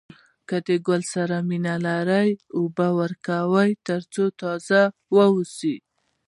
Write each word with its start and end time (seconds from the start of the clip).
که 0.47 0.57
د 0.67 0.69
ګل 0.87 1.01
سره 1.13 1.35
مینه 1.49 1.75
لرئ 1.85 2.29
اوبه 2.57 2.87
ورکوئ 2.99 3.71
تر 3.87 4.01
څو 4.13 4.23
تازه 4.41 4.81
واوسي. 5.15 5.75